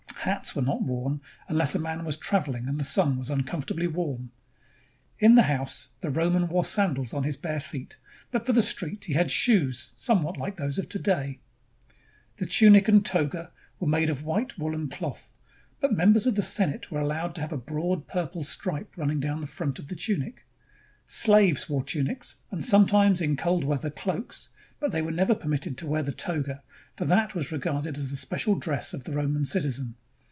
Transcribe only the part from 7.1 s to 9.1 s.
on his bare feet, but for the street